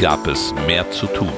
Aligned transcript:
Gab 0.00 0.26
es 0.28 0.54
mehr 0.66 0.90
zu 0.90 1.06
tun. 1.08 1.30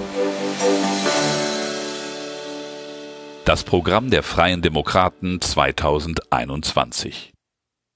Das 3.45 3.65
Programm 3.65 4.09
der 4.11 4.23
Freien 4.23 4.63
Demokraten 4.63 5.41
2021. 5.41 7.33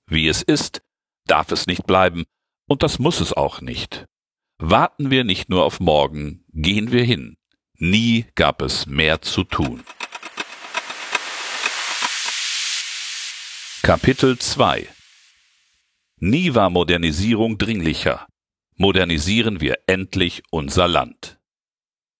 Wie 0.08 0.26
es 0.26 0.42
ist, 0.42 0.82
darf 1.28 1.52
es 1.52 1.68
nicht 1.68 1.86
bleiben, 1.86 2.24
und 2.68 2.82
das 2.82 2.98
muss 2.98 3.20
es 3.20 3.32
auch 3.32 3.60
nicht. 3.60 4.06
Warten 4.58 5.12
wir 5.12 5.22
nicht 5.22 5.48
nur 5.48 5.64
auf 5.64 5.78
morgen, 5.78 6.44
gehen 6.52 6.90
wir 6.90 7.04
hin. 7.04 7.36
Nie 7.78 8.26
gab 8.34 8.60
es 8.60 8.86
mehr 8.86 9.22
zu 9.22 9.44
tun. 9.44 9.84
Kapitel 13.82 14.36
2 14.36 14.88
Nie 16.18 16.56
war 16.56 16.70
Modernisierung 16.70 17.56
dringlicher. 17.56 18.26
Modernisieren 18.78 19.62
wir 19.62 19.78
endlich 19.86 20.42
unser 20.50 20.86
Land. 20.86 21.38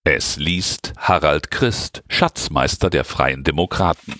Es 0.03 0.37
liest 0.37 0.91
Harald 0.97 1.51
Christ, 1.51 2.03
Schatzmeister 2.09 2.89
der 2.89 3.03
Freien 3.03 3.43
Demokraten. 3.43 4.19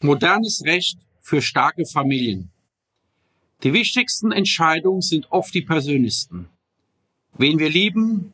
Modernes 0.00 0.62
Recht 0.64 0.96
für 1.20 1.42
starke 1.42 1.84
Familien. 1.84 2.50
Die 3.64 3.74
wichtigsten 3.74 4.32
Entscheidungen 4.32 5.02
sind 5.02 5.30
oft 5.30 5.52
die 5.52 5.60
persönlichsten. 5.60 6.48
Wen 7.36 7.58
wir 7.58 7.68
lieben, 7.68 8.32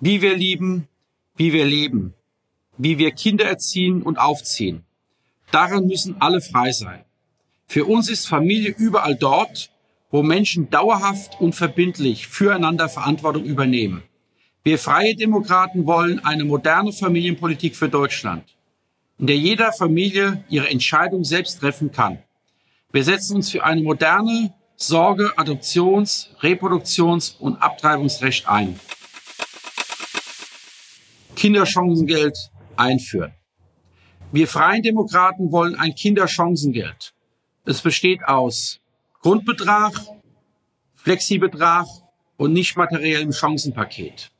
wie 0.00 0.22
wir 0.22 0.36
lieben, 0.36 0.86
wie 1.34 1.52
wir 1.52 1.64
leben, 1.64 2.14
wie 2.78 2.98
wir 2.98 3.10
Kinder 3.10 3.46
erziehen 3.46 4.00
und 4.00 4.18
aufziehen. 4.18 4.84
Daran 5.50 5.88
müssen 5.88 6.20
alle 6.20 6.40
frei 6.40 6.70
sein. 6.70 7.04
Für 7.66 7.84
uns 7.84 8.08
ist 8.08 8.28
Familie 8.28 8.72
überall 8.78 9.16
dort, 9.16 9.73
wo 10.14 10.22
Menschen 10.22 10.70
dauerhaft 10.70 11.40
und 11.40 11.56
verbindlich 11.56 12.28
füreinander 12.28 12.88
Verantwortung 12.88 13.42
übernehmen. 13.42 14.04
Wir 14.62 14.78
Freie 14.78 15.16
Demokraten 15.16 15.88
wollen 15.88 16.24
eine 16.24 16.44
moderne 16.44 16.92
Familienpolitik 16.92 17.74
für 17.74 17.88
Deutschland, 17.88 18.44
in 19.18 19.26
der 19.26 19.36
jeder 19.36 19.72
Familie 19.72 20.44
ihre 20.48 20.70
Entscheidung 20.70 21.24
selbst 21.24 21.58
treffen 21.58 21.90
kann. 21.90 22.22
Wir 22.92 23.02
setzen 23.02 23.34
uns 23.38 23.50
für 23.50 23.64
eine 23.64 23.82
moderne 23.82 24.54
Sorge-, 24.76 25.32
Adoptions-, 25.36 26.30
Reproduktions- 26.40 27.36
und 27.40 27.56
Abtreibungsrecht 27.56 28.48
ein. 28.48 28.78
Kinderchancengeld 31.34 32.38
einführen. 32.76 33.32
Wir 34.30 34.46
Freien 34.46 34.84
Demokraten 34.84 35.50
wollen 35.50 35.74
ein 35.74 35.96
Kinderchancengeld. 35.96 37.14
Es 37.64 37.82
besteht 37.82 38.22
aus 38.22 38.78
Grundbetrag, 39.24 39.94
Flexibetrag 40.96 41.86
und 42.36 42.52
nicht 42.52 42.76
materiellem 42.76 43.32
Chancenpaket. 43.32 44.30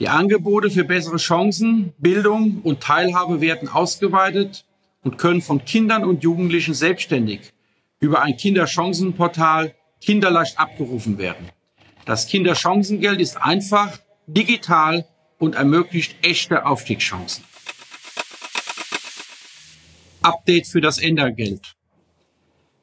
Die 0.00 0.10
Angebote 0.10 0.70
für 0.70 0.84
bessere 0.84 1.16
Chancen, 1.16 1.94
Bildung 1.96 2.60
und 2.62 2.82
Teilhabe 2.82 3.40
werden 3.40 3.70
ausgeweitet 3.70 4.66
und 5.02 5.16
können 5.16 5.40
von 5.40 5.64
Kindern 5.64 6.04
und 6.04 6.24
Jugendlichen 6.24 6.74
selbstständig 6.74 7.54
über 8.00 8.20
ein 8.20 8.36
Kinderchancenportal 8.36 9.74
kinderleicht 10.02 10.58
abgerufen 10.58 11.16
werden. 11.16 11.48
Das 12.04 12.26
Kinderchancengeld 12.26 13.22
ist 13.22 13.38
einfach, 13.38 13.98
digital 14.26 15.06
und 15.38 15.54
ermöglicht 15.54 16.16
echte 16.20 16.66
Aufstiegschancen. 16.66 17.44
Update 20.20 20.66
für 20.66 20.82
das 20.82 20.98
Ändergeld. 20.98 21.77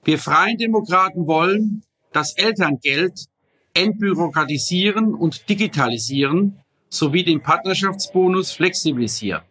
Wir 0.06 0.20
Freien 0.20 0.60
Demokraten 0.60 1.26
wollen 1.26 1.84
das 2.14 2.38
Elterngeld 2.38 3.26
entbürokratisieren 3.74 5.16
und 5.16 5.50
digitalisieren 5.50 6.60
sowie 6.90 7.24
den 7.24 7.42
Partnerschaftsbonus 7.42 8.52
flexibilisieren. 8.52 9.42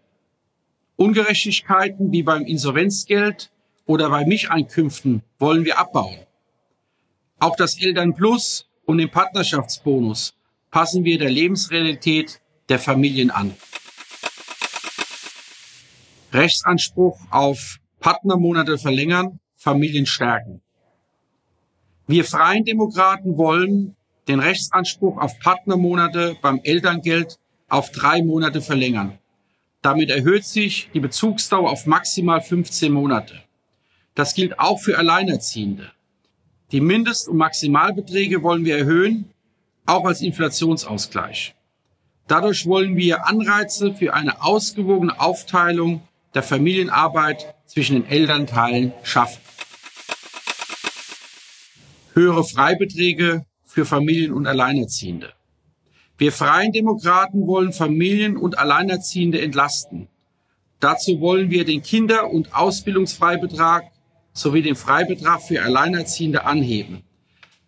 Ungerechtigkeiten 0.94 2.12
wie 2.12 2.22
beim 2.22 2.42
Insolvenzgeld 2.46 3.50
oder 3.84 4.08
bei 4.10 4.24
Mischeinkünften 4.24 5.24
wollen 5.40 5.64
wir 5.64 5.76
abbauen. 5.80 6.18
Auch 7.40 7.56
das 7.56 7.82
Elternplus 7.82 8.68
und 8.86 8.98
den 8.98 9.10
Partnerschaftsbonus 9.10 10.34
passen 10.70 11.04
wir 11.04 11.18
der 11.18 11.30
Lebensrealität 11.30 12.40
der 12.68 12.78
Familien 12.78 13.32
an. 13.32 13.56
Rechtsanspruch 16.32 17.18
auf 17.30 17.80
Partnermonate 17.98 18.78
verlängern, 18.78 19.40
Familien 19.64 20.04
stärken. 20.04 20.60
Wir 22.06 22.26
Freien 22.26 22.66
Demokraten 22.66 23.38
wollen 23.38 23.96
den 24.28 24.40
Rechtsanspruch 24.40 25.16
auf 25.16 25.38
Partnermonate 25.38 26.36
beim 26.42 26.60
Elterngeld 26.62 27.38
auf 27.70 27.90
drei 27.90 28.22
Monate 28.22 28.60
verlängern. 28.60 29.18
Damit 29.80 30.10
erhöht 30.10 30.44
sich 30.44 30.90
die 30.92 31.00
Bezugsdauer 31.00 31.70
auf 31.70 31.86
maximal 31.86 32.42
15 32.42 32.92
Monate. 32.92 33.36
Das 34.14 34.34
gilt 34.34 34.58
auch 34.58 34.80
für 34.80 34.98
Alleinerziehende. 34.98 35.90
Die 36.70 36.82
Mindest- 36.82 37.28
und 37.28 37.38
Maximalbeträge 37.38 38.42
wollen 38.42 38.66
wir 38.66 38.76
erhöhen, 38.76 39.30
auch 39.86 40.04
als 40.04 40.20
Inflationsausgleich. 40.20 41.54
Dadurch 42.26 42.66
wollen 42.66 42.96
wir 42.96 43.26
Anreize 43.26 43.94
für 43.94 44.12
eine 44.12 44.42
ausgewogene 44.42 45.18
Aufteilung 45.20 46.02
der 46.34 46.42
Familienarbeit 46.42 47.54
zwischen 47.64 47.94
den 47.94 48.06
Elternteilen 48.06 48.92
schaffen. 49.02 49.43
Höhere 52.14 52.44
Freibeträge 52.44 53.44
für 53.64 53.84
Familien 53.84 54.32
und 54.32 54.46
Alleinerziehende. 54.46 55.32
Wir 56.16 56.30
Freien 56.30 56.70
Demokraten 56.70 57.48
wollen 57.48 57.72
Familien 57.72 58.36
und 58.36 58.56
Alleinerziehende 58.56 59.40
entlasten. 59.40 60.06
Dazu 60.78 61.20
wollen 61.20 61.50
wir 61.50 61.64
den 61.64 61.82
Kinder- 61.82 62.30
und 62.30 62.54
Ausbildungsfreibetrag 62.54 63.90
sowie 64.32 64.62
den 64.62 64.76
Freibetrag 64.76 65.42
für 65.42 65.60
Alleinerziehende 65.60 66.44
anheben. 66.44 67.02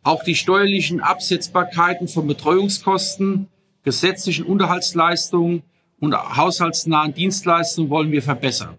Auch 0.05 0.23
die 0.23 0.37
steuerlichen 0.37 1.01
Absetzbarkeiten 1.01 2.07
von 2.07 2.29
Betreuungskosten, 2.29 3.49
gesetzlichen 3.83 4.45
Unterhaltsleistungen 4.45 5.65
und 5.99 6.15
haushaltsnahen 6.15 7.15
Dienstleistungen 7.15 7.91
wollen 7.91 8.13
wir 8.13 8.23
verbessern. 8.23 8.77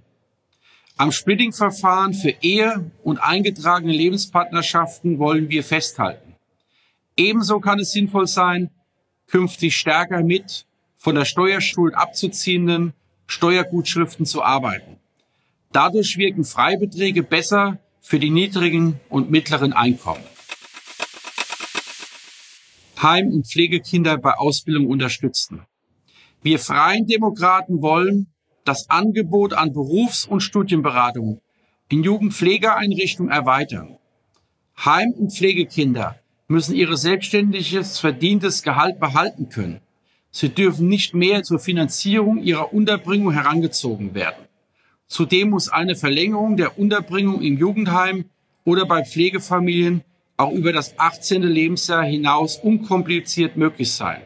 Am 1.00 1.12
Splitting-Verfahren 1.12 2.16
für 2.16 2.34
Ehe 2.42 2.90
und 3.04 3.20
eingetragene 3.20 3.94
Lebenspartnerschaften 3.94 5.20
wollen 5.20 5.48
wir 5.48 5.64
festhalten. 5.64 6.34
Ebenso 7.16 7.60
kann 7.60 7.80
es 7.80 7.92
sinnvoll 7.92 8.26
sein, 8.26 8.72
künftig 9.28 9.76
stärker 9.78 10.24
mit 10.24 10.66
von 10.96 11.14
der 11.14 11.26
Steuerschuld 11.26 11.94
abzuziehenden 11.94 12.94
Steuergutschriften 13.28 14.26
zu 14.26 14.42
arbeiten. 14.42 14.98
Dadurch 15.72 16.18
wirken 16.18 16.44
Freibeträge 16.44 17.22
besser 17.22 17.78
für 18.02 18.18
die 18.18 18.32
niedrigen 18.32 19.00
und 19.10 19.30
mittleren 19.30 19.74
Einkommen. 19.74 20.24
Heim- 23.00 23.32
und 23.32 23.46
Pflegekinder 23.46 24.18
bei 24.18 24.34
Ausbildung 24.34 24.88
unterstützen. 24.88 25.62
Wir 26.42 26.58
Freien 26.58 27.06
Demokraten 27.06 27.84
wollen 27.84 28.34
das 28.68 28.90
Angebot 28.90 29.54
an 29.54 29.74
Berufs- 29.74 30.26
und 30.26 30.42
Studienberatung 30.42 31.42
in 31.90 32.04
Jugendpflegeeinrichtungen 32.04 33.32
erweitern. 33.32 33.98
Heim- 34.84 35.14
und 35.14 35.34
Pflegekinder 35.34 36.20
müssen 36.48 36.76
ihre 36.76 36.98
selbstständiges 36.98 38.00
verdientes 38.00 38.64
Gehalt 38.64 39.00
behalten 39.00 39.50
können. 39.50 39.82
Sie 40.32 40.50
dürfen 40.50 40.88
nicht 40.88 41.14
mehr 41.14 41.44
zur 41.44 41.60
Finanzierung 41.60 42.44
ihrer 42.44 42.74
Unterbringung 42.74 43.32
herangezogen 43.32 44.14
werden. 44.14 44.46
Zudem 45.08 45.52
muss 45.52 45.70
eine 45.70 45.96
Verlängerung 45.96 46.58
der 46.58 46.78
Unterbringung 46.78 47.42
im 47.42 47.58
Jugendheim 47.58 48.26
oder 48.66 48.86
bei 48.86 49.04
Pflegefamilien 49.04 50.04
auch 50.36 50.52
über 50.52 50.74
das 50.74 51.00
18. 51.00 51.42
Lebensjahr 51.42 52.04
hinaus 52.04 52.58
unkompliziert 52.58 53.58
möglich 53.58 53.94
sein. 53.94 54.22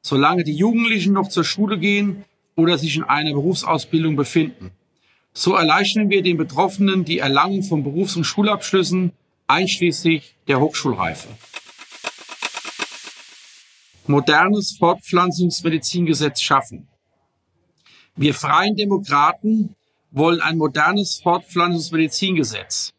Solange 0.00 0.44
die 0.44 0.54
Jugendlichen 0.54 1.12
noch 1.12 1.28
zur 1.28 1.44
Schule 1.44 1.78
gehen 1.78 2.24
oder 2.56 2.78
sich 2.78 2.96
in 2.96 3.04
einer 3.04 3.32
Berufsausbildung 3.32 4.16
befinden. 4.16 4.70
So 5.32 5.54
erleichtern 5.54 6.10
wir 6.10 6.22
den 6.22 6.36
Betroffenen 6.36 7.04
die 7.04 7.18
Erlangung 7.18 7.62
von 7.62 7.82
Berufs- 7.82 8.16
und 8.16 8.24
Schulabschlüssen 8.24 9.12
einschließlich 9.46 10.36
der 10.46 10.60
Hochschulreife. 10.60 11.28
Modernes 14.06 14.76
Fortpflanzungsmedizingesetz 14.78 16.40
schaffen. 16.40 16.88
Wir 18.16 18.34
Freien 18.34 18.76
Demokraten 18.76 19.74
wollen 20.10 20.40
ein 20.40 20.58
modernes 20.58 21.20
Fortpflanzungsmedizingesetz. 21.22 22.92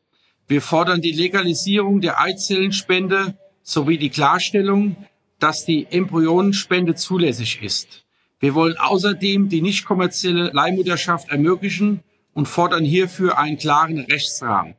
Wir 0.47 0.61
fordern 0.61 1.01
die 1.01 1.11
Legalisierung 1.11 2.01
der 2.01 2.19
Eizellenspende 2.19 3.37
sowie 3.63 3.97
die 3.97 4.09
Klarstellung, 4.09 4.97
dass 5.39 5.65
die 5.65 5.87
Embryonenspende 5.89 6.95
zulässig 6.95 7.61
ist. 7.61 8.04
Wir 8.45 8.53
wollen 8.53 8.77
außerdem 8.77 9.49
die 9.49 9.63
nicht 9.63 9.85
kommerzielle 9.85 10.51
Leihmutterschaft 10.53 11.29
ermöglichen 11.29 12.03
und 12.35 12.47
fordern 12.47 12.85
hierfür 12.85 13.39
einen 13.39 13.57
klaren 13.57 13.97
Rechtsrahmen. 14.01 14.75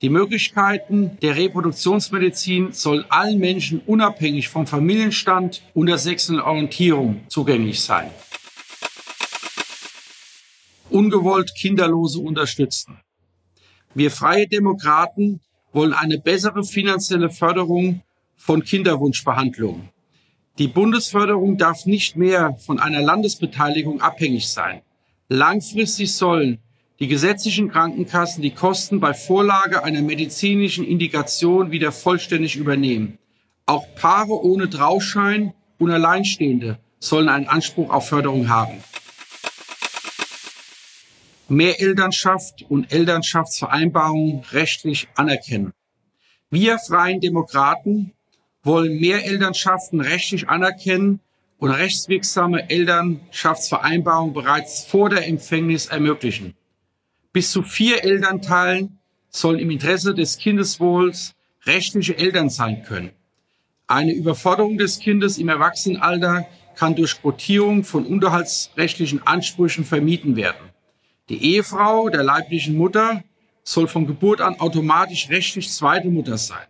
Die 0.00 0.08
Möglichkeiten 0.08 1.18
der 1.20 1.36
Reproduktionsmedizin 1.36 2.72
sollen 2.72 3.04
allen 3.10 3.38
Menschen 3.38 3.82
unabhängig 3.84 4.48
vom 4.48 4.66
Familienstand 4.66 5.60
und 5.74 5.88
der 5.88 5.98
sexuellen 5.98 6.40
Orientierung 6.40 7.20
zugänglich 7.28 7.80
sein. 7.80 8.08
Ungewollt 10.88 11.54
Kinderlose 11.54 12.18
unterstützen. 12.18 12.98
Wir 13.92 14.10
freie 14.10 14.48
Demokraten 14.48 15.42
wollen 15.74 15.92
eine 15.92 16.18
bessere 16.18 16.64
finanzielle 16.64 17.28
Förderung 17.28 18.00
von 18.38 18.64
Kinderwunschbehandlungen. 18.64 19.90
Die 20.58 20.68
Bundesförderung 20.68 21.56
darf 21.56 21.86
nicht 21.86 22.16
mehr 22.16 22.56
von 22.58 22.78
einer 22.78 23.00
Landesbeteiligung 23.00 24.02
abhängig 24.02 24.48
sein. 24.48 24.82
Langfristig 25.28 26.12
sollen 26.12 26.58
die 27.00 27.08
gesetzlichen 27.08 27.70
Krankenkassen 27.70 28.42
die 28.42 28.50
Kosten 28.50 29.00
bei 29.00 29.14
Vorlage 29.14 29.82
einer 29.82 30.02
medizinischen 30.02 30.84
Indikation 30.84 31.70
wieder 31.70 31.90
vollständig 31.90 32.56
übernehmen. 32.56 33.18
Auch 33.64 33.86
Paare 33.94 34.44
ohne 34.44 34.68
Trauschein 34.68 35.54
und 35.78 35.90
Alleinstehende 35.90 36.78
sollen 37.00 37.30
einen 37.30 37.48
Anspruch 37.48 37.88
auf 37.88 38.08
Förderung 38.08 38.50
haben. 38.50 38.84
Mehr 41.48 41.80
Elternschaft 41.80 42.66
und 42.68 42.92
Elternschaftsvereinbarungen 42.92 44.44
rechtlich 44.52 45.08
anerkennen. 45.14 45.72
Wir 46.50 46.78
Freien 46.78 47.20
Demokraten 47.20 48.12
wollen 48.62 49.00
mehr 49.00 49.24
Elternschaften 49.24 50.00
rechtlich 50.00 50.48
anerkennen 50.48 51.20
und 51.58 51.70
rechtswirksame 51.70 52.70
Elternschaftsvereinbarungen 52.70 54.34
bereits 54.34 54.84
vor 54.84 55.10
der 55.10 55.26
Empfängnis 55.26 55.86
ermöglichen. 55.86 56.54
Bis 57.32 57.50
zu 57.50 57.62
vier 57.62 58.04
Elternteilen 58.04 58.98
sollen 59.30 59.58
im 59.58 59.70
Interesse 59.70 60.14
des 60.14 60.38
Kindeswohls 60.38 61.34
rechtliche 61.64 62.16
Eltern 62.16 62.50
sein 62.50 62.82
können. 62.82 63.10
Eine 63.86 64.12
Überforderung 64.12 64.78
des 64.78 64.98
Kindes 64.98 65.38
im 65.38 65.48
Erwachsenenalter 65.48 66.46
kann 66.76 66.94
durch 66.94 67.20
Quotierung 67.20 67.84
von 67.84 68.06
unterhaltsrechtlichen 68.06 69.26
Ansprüchen 69.26 69.84
vermieden 69.84 70.36
werden. 70.36 70.70
Die 71.28 71.54
Ehefrau 71.54 72.08
der 72.08 72.22
leiblichen 72.22 72.76
Mutter 72.76 73.22
soll 73.64 73.88
von 73.88 74.06
Geburt 74.06 74.40
an 74.40 74.58
automatisch 74.60 75.28
rechtlich 75.28 75.70
zweite 75.70 76.08
Mutter 76.08 76.36
sein 76.38 76.66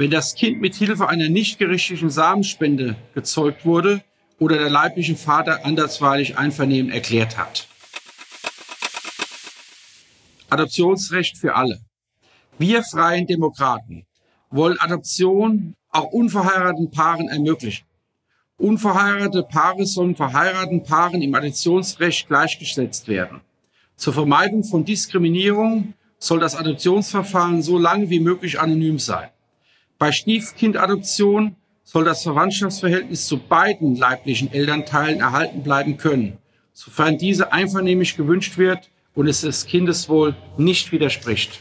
wenn 0.00 0.10
das 0.10 0.34
Kind 0.34 0.62
mit 0.62 0.76
Hilfe 0.76 1.10
einer 1.10 1.28
nicht 1.28 1.58
gerichtlichen 1.58 2.08
Samenspende 2.08 2.96
gezeugt 3.12 3.66
wurde 3.66 4.02
oder 4.38 4.56
der 4.56 4.70
leibliche 4.70 5.14
Vater 5.14 5.66
andersweitig 5.66 6.38
Einvernehmen 6.38 6.90
erklärt 6.90 7.36
hat. 7.36 7.68
Adoptionsrecht 10.48 11.36
für 11.36 11.54
alle. 11.54 11.82
Wir 12.58 12.82
freien 12.82 13.26
Demokraten 13.26 14.06
wollen 14.48 14.80
Adoption 14.80 15.74
auch 15.90 16.06
unverheirateten 16.06 16.90
Paaren 16.90 17.28
ermöglichen. 17.28 17.84
Unverheiratete 18.56 19.42
Paare 19.42 19.84
sollen 19.84 20.16
verheirateten 20.16 20.82
Paaren 20.82 21.20
im 21.20 21.34
Adoptionsrecht 21.34 22.26
gleichgesetzt 22.26 23.06
werden. 23.06 23.42
Zur 23.96 24.14
Vermeidung 24.14 24.64
von 24.64 24.82
Diskriminierung 24.82 25.92
soll 26.18 26.40
das 26.40 26.56
Adoptionsverfahren 26.56 27.60
so 27.60 27.76
lange 27.76 28.08
wie 28.08 28.20
möglich 28.20 28.58
anonym 28.58 28.98
sein. 28.98 29.28
Bei 30.00 30.12
Stiefkindadoption 30.12 31.56
soll 31.84 32.06
das 32.06 32.22
Verwandtschaftsverhältnis 32.22 33.26
zu 33.26 33.36
beiden 33.36 33.96
leiblichen 33.96 34.50
Elternteilen 34.50 35.20
erhalten 35.20 35.62
bleiben 35.62 35.98
können, 35.98 36.38
sofern 36.72 37.18
diese 37.18 37.52
einvernehmlich 37.52 38.16
gewünscht 38.16 38.56
wird 38.56 38.88
und 39.14 39.28
es 39.28 39.42
des 39.42 39.66
Kindeswohl 39.66 40.34
nicht 40.56 40.90
widerspricht. 40.90 41.60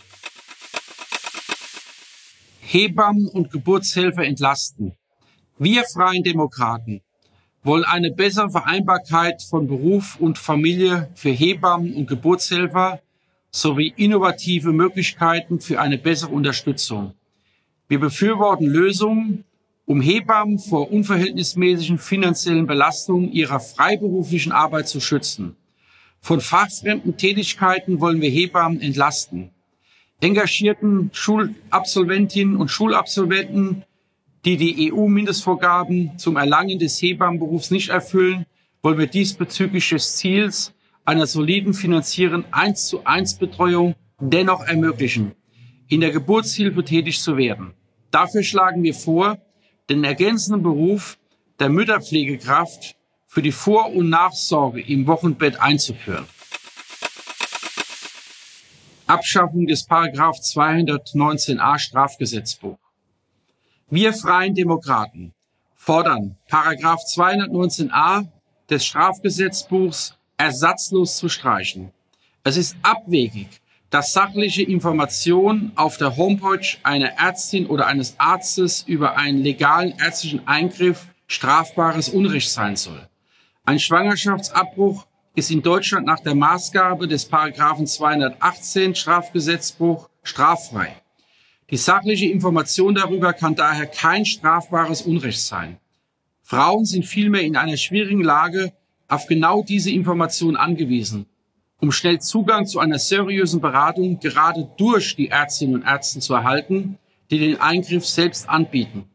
Hebammen 2.61 3.27
und 3.27 3.51
Geburtshelfer 3.51 4.23
entlasten. 4.23 4.93
Wir 5.57 5.83
freien 5.83 6.23
Demokraten 6.23 7.01
wollen 7.63 7.83
eine 7.83 8.09
bessere 8.09 8.49
Vereinbarkeit 8.49 9.43
von 9.43 9.67
Beruf 9.67 10.15
und 10.17 10.37
Familie 10.37 11.09
für 11.13 11.31
Hebammen 11.31 11.93
und 11.93 12.07
Geburtshelfer 12.07 13.01
sowie 13.51 13.93
innovative 13.97 14.71
Möglichkeiten 14.71 15.59
für 15.59 15.81
eine 15.81 15.97
bessere 15.97 16.31
Unterstützung. 16.31 17.15
Wir 17.89 17.99
befürworten 17.99 18.67
Lösungen, 18.67 19.45
um 19.87 19.99
Hebammen 19.99 20.59
vor 20.59 20.91
unverhältnismäßigen 20.91 21.97
finanziellen 21.97 22.67
Belastungen 22.67 23.31
ihrer 23.31 23.59
freiberuflichen 23.59 24.51
Arbeit 24.51 24.87
zu 24.87 24.99
schützen. 24.99 25.55
Von 26.21 26.39
fachfremden 26.39 27.17
Tätigkeiten 27.17 27.99
wollen 27.99 28.21
wir 28.21 28.29
Hebammen 28.29 28.79
entlasten. 28.79 29.49
Engagierten 30.21 31.09
Schulabsolventinnen 31.13 32.57
und 32.57 32.69
Schulabsolventen, 32.69 33.83
die 34.45 34.57
die 34.57 34.93
EU-Mindestvorgaben 34.93 36.11
zum 36.19 36.35
Erlangen 36.37 36.77
des 36.77 37.01
Hebammenberufs 37.01 37.71
nicht 37.71 37.89
erfüllen, 37.89 38.45
wollen 38.83 38.99
wir 38.99 39.07
diesbezüglich 39.07 39.89
des 39.89 40.17
Ziels 40.17 40.75
einer 41.05 41.25
soliden 41.25 41.73
finanzieren 41.73 42.45
1 42.51 42.85
zu 42.85 43.03
1 43.03 43.39
Betreuung 43.39 43.95
dennoch 44.19 44.61
ermöglichen, 44.67 45.31
in 45.87 46.01
der 46.01 46.11
Geburtshilfe 46.11 46.83
tätig 46.83 47.19
zu 47.19 47.35
werden. 47.35 47.73
Dafür 48.11 48.43
schlagen 48.43 48.83
wir 48.83 48.93
vor, 48.93 49.37
den 49.89 50.03
ergänzenden 50.03 50.63
Beruf 50.63 51.17
der 51.59 51.69
Mütterpflegekraft 51.69 52.95
für 53.27 53.41
die 53.41 53.51
Vor- 53.51 53.93
und 53.93 54.09
Nachsorge 54.09 54.81
im 54.81 55.05
Wochenbett 55.07 55.59
einzuführen. 55.59 56.25
Abschaffung 59.07 59.65
des 59.65 59.85
Paragraph 59.85 60.37
219a 60.37 61.79
Strafgesetzbuch. 61.79 62.77
Wir 63.89 64.13
Freien 64.13 64.53
Demokraten 64.53 65.33
fordern 65.75 66.37
Paragraph 66.47 67.01
219a 67.01 68.27
des 68.69 68.85
Strafgesetzbuchs 68.85 70.15
ersatzlos 70.37 71.17
zu 71.17 71.27
streichen. 71.27 71.91
Es 72.43 72.57
ist 72.57 72.77
abwegig, 72.83 73.47
dass 73.89 74.13
sachliche 74.13 74.61
Information 74.63 75.71
auf 75.75 75.97
der 75.97 76.15
Homepage 76.15 76.77
einer 76.83 77.17
Ärztin 77.17 77.65
oder 77.65 77.87
eines 77.87 78.19
Arztes 78.19 78.83
über 78.85 79.17
einen 79.17 79.41
legalen 79.41 79.93
ärztlichen 79.97 80.47
Eingriff 80.47 81.07
strafbares 81.27 82.09
Unrecht 82.09 82.51
sein 82.51 82.75
soll. 82.75 83.07
Ein 83.65 83.79
Schwangerschaftsabbruch 83.79 85.05
ist 85.35 85.51
in 85.51 85.61
Deutschland 85.61 86.05
nach 86.05 86.19
der 86.19 86.35
Maßgabe 86.35 87.07
des 87.07 87.25
Paragraphen 87.25 87.87
218 87.87 88.95
Strafgesetzbuch 88.95 90.09
straffrei. 90.23 90.95
Die 91.71 91.77
sachliche 91.77 92.25
Information 92.25 92.95
darüber 92.95 93.33
kann 93.33 93.55
daher 93.55 93.85
kein 93.85 94.25
strafbares 94.25 95.03
Unrecht 95.03 95.41
sein. 95.41 95.77
Frauen 96.41 96.85
sind 96.85 97.05
vielmehr 97.05 97.43
in 97.43 97.55
einer 97.55 97.77
schwierigen 97.77 98.23
Lage 98.23 98.73
auf 99.07 99.27
genau 99.27 99.63
diese 99.63 99.91
Information 99.91 100.55
angewiesen 100.55 101.27
um 101.79 101.91
schnell 101.91 102.19
Zugang 102.19 102.65
zu 102.65 102.79
einer 102.79 102.99
seriösen 102.99 103.61
Beratung 103.61 104.19
gerade 104.19 104.69
durch 104.77 105.15
die 105.15 105.29
Ärztinnen 105.29 105.75
und 105.75 105.83
Ärzte 105.83 106.19
zu 106.19 106.33
erhalten, 106.33 106.97
die 107.31 107.39
den 107.39 107.61
Eingriff 107.61 108.05
selbst 108.05 108.49
anbieten. 108.49 109.09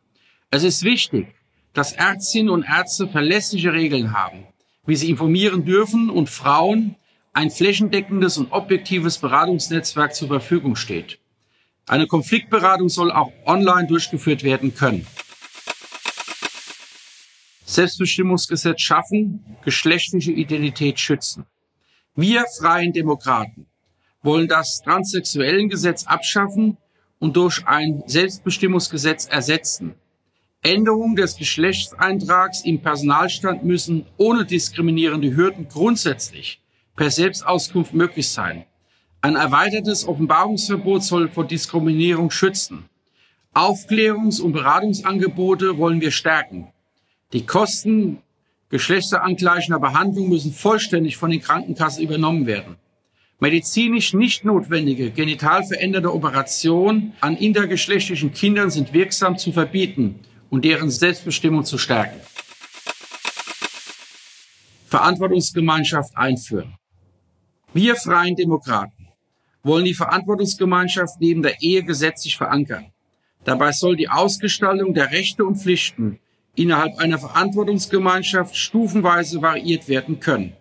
Es 0.50 0.62
ist 0.62 0.82
wichtig, 0.82 1.28
dass 1.72 1.92
Ärztinnen 1.92 2.50
und 2.50 2.64
Ärzte 2.64 3.08
verlässliche 3.08 3.72
Regeln 3.72 4.12
haben, 4.12 4.46
wie 4.86 4.96
sie 4.96 5.10
informieren 5.10 5.64
dürfen 5.64 6.08
und 6.08 6.30
Frauen 6.30 6.96
ein 7.32 7.50
flächendeckendes 7.50 8.38
und 8.38 8.52
objektives 8.52 9.18
Beratungsnetzwerk 9.18 10.14
zur 10.14 10.28
Verfügung 10.28 10.76
steht. 10.76 11.18
Eine 11.86 12.06
Konfliktberatung 12.06 12.88
soll 12.88 13.10
auch 13.10 13.32
online 13.44 13.88
durchgeführt 13.88 14.44
werden 14.44 14.74
können. 14.74 15.06
Selbstbestimmungsgesetz 17.66 18.80
schaffen, 18.80 19.44
geschlechtliche 19.64 20.30
Identität 20.30 21.00
schützen. 21.00 21.44
Wir 22.16 22.44
Freien 22.58 22.92
Demokraten 22.92 23.66
wollen 24.22 24.46
das 24.46 24.80
Transsexuellengesetz 24.82 26.06
abschaffen 26.06 26.76
und 27.18 27.34
durch 27.34 27.66
ein 27.66 28.04
Selbstbestimmungsgesetz 28.06 29.26
ersetzen. 29.26 29.96
Änderungen 30.62 31.16
des 31.16 31.36
Geschlechtseintrags 31.36 32.64
im 32.64 32.80
Personalstand 32.80 33.64
müssen 33.64 34.06
ohne 34.16 34.44
diskriminierende 34.44 35.34
Hürden 35.34 35.68
grundsätzlich 35.68 36.62
per 36.94 37.10
Selbstauskunft 37.10 37.92
möglich 37.92 38.28
sein. 38.28 38.64
Ein 39.20 39.34
erweitertes 39.34 40.06
Offenbarungsverbot 40.06 41.02
soll 41.02 41.28
vor 41.28 41.44
Diskriminierung 41.44 42.30
schützen. 42.30 42.88
Aufklärungs- 43.54 44.40
und 44.40 44.52
Beratungsangebote 44.52 45.78
wollen 45.78 46.00
wir 46.00 46.12
stärken. 46.12 46.72
Die 47.32 47.44
Kosten 47.44 48.22
geschlechterangleichender 48.70 49.78
Behandlung 49.78 50.28
müssen 50.28 50.52
vollständig 50.52 51.16
von 51.16 51.30
den 51.30 51.40
Krankenkassen 51.40 52.02
übernommen 52.02 52.46
werden. 52.46 52.76
Medizinisch 53.40 54.14
nicht 54.14 54.44
notwendige 54.44 55.10
genital 55.10 55.64
veränderte 55.64 56.14
Operationen 56.14 57.12
an 57.20 57.36
intergeschlechtlichen 57.36 58.32
Kindern 58.32 58.70
sind 58.70 58.92
wirksam 58.92 59.36
zu 59.36 59.52
verbieten 59.52 60.20
und 60.50 60.64
deren 60.64 60.90
Selbstbestimmung 60.90 61.64
zu 61.64 61.78
stärken. 61.78 62.20
Verantwortungsgemeinschaft 64.86 66.16
einführen. 66.16 66.76
Wir 67.72 67.96
freien 67.96 68.36
Demokraten 68.36 69.04
wollen 69.64 69.86
die 69.86 69.94
Verantwortungsgemeinschaft 69.94 71.20
neben 71.20 71.42
der 71.42 71.60
Ehe 71.60 71.82
gesetzlich 71.82 72.36
verankern. 72.36 72.92
Dabei 73.44 73.72
soll 73.72 73.96
die 73.96 74.08
Ausgestaltung 74.08 74.94
der 74.94 75.10
Rechte 75.10 75.44
und 75.44 75.56
Pflichten 75.56 76.20
innerhalb 76.54 76.98
einer 76.98 77.18
Verantwortungsgemeinschaft 77.18 78.56
stufenweise 78.56 79.42
variiert 79.42 79.88
werden 79.88 80.20
können. 80.20 80.54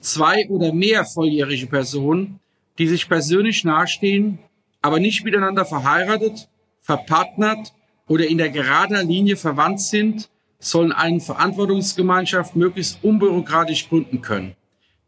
Zwei 0.00 0.48
oder 0.48 0.72
mehr 0.72 1.04
volljährige 1.04 1.66
Personen, 1.66 2.40
die 2.78 2.88
sich 2.88 3.08
persönlich 3.08 3.64
nahestehen, 3.64 4.38
aber 4.80 4.98
nicht 4.98 5.24
miteinander 5.24 5.64
verheiratet, 5.64 6.48
verpartnert 6.80 7.72
oder 8.08 8.26
in 8.26 8.38
der 8.38 8.50
gerader 8.50 9.04
Linie 9.04 9.36
verwandt 9.36 9.80
sind, 9.80 10.28
sollen 10.58 10.92
eine 10.92 11.20
Verantwortungsgemeinschaft 11.20 12.56
möglichst 12.56 13.02
unbürokratisch 13.02 13.88
gründen 13.88 14.20
können. 14.22 14.54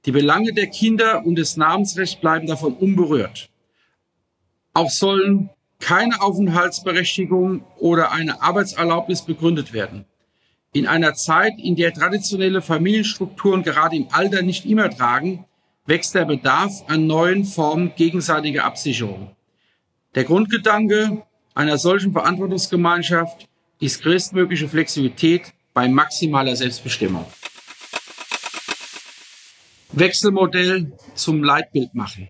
Die 0.04 0.12
Belange 0.12 0.52
der 0.52 0.66
Kinder 0.66 1.24
und 1.24 1.36
des 1.36 1.56
Namensrechts 1.56 2.20
bleiben 2.20 2.46
davon 2.46 2.74
unberührt. 2.74 3.48
Auch 4.74 4.90
sollen 4.90 5.50
keine 5.80 6.22
Aufenthaltsberechtigung 6.22 7.64
oder 7.78 8.12
eine 8.12 8.42
Arbeitserlaubnis 8.42 9.22
begründet 9.22 9.72
werden. 9.72 10.06
In 10.72 10.86
einer 10.86 11.14
Zeit, 11.14 11.52
in 11.58 11.76
der 11.76 11.92
traditionelle 11.92 12.62
Familienstrukturen 12.62 13.62
gerade 13.62 13.96
im 13.96 14.08
Alter 14.10 14.42
nicht 14.42 14.64
immer 14.64 14.90
tragen, 14.90 15.44
wächst 15.86 16.14
der 16.14 16.24
Bedarf 16.24 16.84
an 16.88 17.06
neuen 17.06 17.44
Formen 17.44 17.92
gegenseitiger 17.96 18.64
Absicherung. 18.64 19.36
Der 20.14 20.24
Grundgedanke 20.24 21.22
einer 21.54 21.78
solchen 21.78 22.12
Verantwortungsgemeinschaft 22.12 23.48
ist 23.78 24.02
größtmögliche 24.02 24.68
Flexibilität 24.68 25.52
bei 25.72 25.88
maximaler 25.88 26.56
Selbstbestimmung. 26.56 27.24
Wechselmodell 29.92 30.92
zum 31.14 31.44
Leitbild 31.44 31.94
machen. 31.94 32.28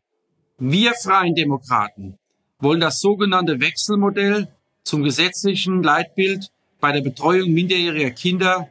Wir 0.58 0.92
Freien 0.94 1.34
Demokraten 1.34 2.18
wollen 2.64 2.80
das 2.80 2.98
sogenannte 2.98 3.60
Wechselmodell 3.60 4.48
zum 4.82 5.04
gesetzlichen 5.04 5.82
Leitbild 5.82 6.50
bei 6.80 6.90
der 6.90 7.02
Betreuung 7.02 7.52
minderjähriger 7.52 8.10
Kinder 8.10 8.68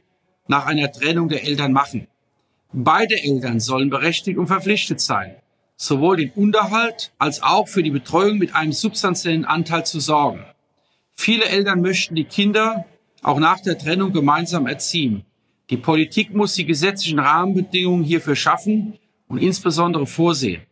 nach 0.47 0.65
einer 0.65 0.91
Trennung 0.91 1.29
der 1.29 1.45
Eltern 1.45 1.71
machen. 1.71 2.07
Beide 2.73 3.15
Eltern 3.23 3.59
sollen 3.59 3.89
berechtigt 3.89 4.37
und 4.37 4.47
verpflichtet 4.47 4.99
sein, 4.99 5.35
sowohl 5.77 6.17
den 6.17 6.31
Unterhalt 6.31 7.13
als 7.19 7.41
auch 7.41 7.67
für 7.67 7.83
die 7.83 7.91
Betreuung 7.91 8.39
mit 8.39 8.55
einem 8.55 8.73
substanziellen 8.73 9.45
Anteil 9.45 9.85
zu 9.85 9.99
sorgen. 9.99 10.43
Viele 11.13 11.45
Eltern 11.45 11.81
möchten 11.81 12.15
die 12.15 12.25
Kinder 12.25 12.85
auch 13.21 13.39
nach 13.39 13.61
der 13.61 13.77
Trennung 13.77 14.11
gemeinsam 14.11 14.67
erziehen. 14.67 15.23
Die 15.69 15.77
Politik 15.77 16.33
muss 16.33 16.55
die 16.55 16.65
gesetzlichen 16.65 17.19
Rahmenbedingungen 17.19 18.03
hierfür 18.03 18.35
schaffen 18.35 18.97
und 19.27 19.37
insbesondere 19.37 20.07
vorsehen, 20.07 20.63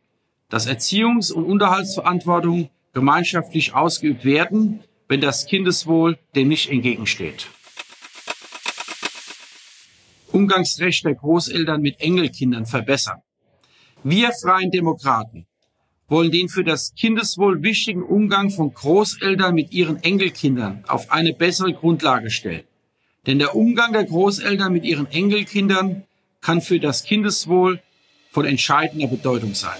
dass 0.49 0.67
Erziehungs- 0.67 1.31
und 1.31 1.45
Unterhaltsverantwortung 1.45 2.69
gemeinschaftlich 2.93 3.73
ausgeübt 3.73 4.25
werden, 4.25 4.83
wenn 5.07 5.21
das 5.21 5.45
Kindeswohl 5.45 6.17
dem 6.35 6.47
nicht 6.47 6.69
entgegensteht. 6.69 7.47
Umgangsrecht 10.31 11.03
der 11.05 11.15
Großeltern 11.15 11.81
mit 11.81 11.99
Enkelkindern 11.99 12.65
verbessern. 12.65 13.21
Wir 14.03 14.31
Freien 14.31 14.71
Demokraten 14.71 15.45
wollen 16.07 16.31
den 16.31 16.49
für 16.49 16.63
das 16.63 16.93
Kindeswohl 16.95 17.61
wichtigen 17.61 18.03
Umgang 18.03 18.49
von 18.49 18.73
Großeltern 18.73 19.53
mit 19.53 19.71
ihren 19.71 20.03
Enkelkindern 20.03 20.83
auf 20.87 21.11
eine 21.11 21.33
bessere 21.33 21.73
Grundlage 21.73 22.29
stellen. 22.29 22.63
Denn 23.27 23.39
der 23.39 23.55
Umgang 23.55 23.93
der 23.93 24.05
Großeltern 24.05 24.73
mit 24.73 24.83
ihren 24.83 25.09
Enkelkindern 25.11 26.03
kann 26.41 26.61
für 26.61 26.79
das 26.79 27.03
Kindeswohl 27.03 27.81
von 28.31 28.45
entscheidender 28.45 29.07
Bedeutung 29.07 29.53
sein. 29.53 29.79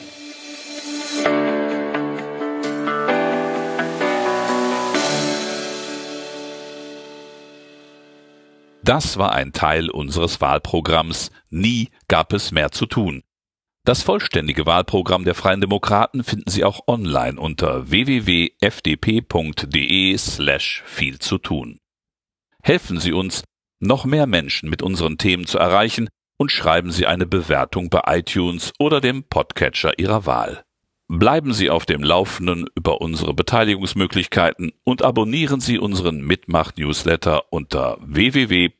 Das 8.83 9.17
war 9.17 9.33
ein 9.33 9.53
Teil 9.53 9.89
unseres 9.89 10.41
Wahlprogramms 10.41 11.31
Nie 11.49 11.89
gab 12.07 12.33
es 12.33 12.51
mehr 12.51 12.71
zu 12.71 12.87
tun. 12.87 13.21
Das 13.83 14.03
vollständige 14.03 14.65
Wahlprogramm 14.67 15.23
der 15.23 15.33
Freien 15.35 15.61
Demokraten 15.61 16.23
finden 16.23 16.49
Sie 16.49 16.63
auch 16.63 16.81
online 16.87 17.39
unter 17.39 17.89
www.fdp.de 17.89 18.57
slash 20.17 20.83
viel 20.85 21.17
zu 21.19 21.37
tun. 21.39 21.79
Helfen 22.61 22.99
Sie 22.99 23.11
uns, 23.11 23.43
noch 23.79 24.05
mehr 24.05 24.27
Menschen 24.27 24.69
mit 24.69 24.83
unseren 24.83 25.17
Themen 25.17 25.47
zu 25.47 25.57
erreichen 25.57 26.09
und 26.37 26.51
schreiben 26.51 26.91
Sie 26.91 27.07
eine 27.07 27.25
Bewertung 27.25 27.89
bei 27.89 28.01
iTunes 28.05 28.71
oder 28.79 29.01
dem 29.01 29.23
Podcatcher 29.23 29.97
Ihrer 29.97 30.27
Wahl. 30.27 30.63
Bleiben 31.13 31.51
Sie 31.51 31.69
auf 31.69 31.85
dem 31.85 32.03
Laufenden 32.03 32.67
über 32.73 33.01
unsere 33.01 33.33
Beteiligungsmöglichkeiten 33.33 34.71
und 34.85 35.01
abonnieren 35.01 35.59
Sie 35.59 35.77
unseren 35.77 36.21
Mitmach-Newsletter 36.21 37.51
unter 37.51 37.97
www.fdp.de 37.99 38.71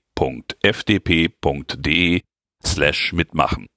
slash 2.64 3.12
mitmachen. 3.12 3.68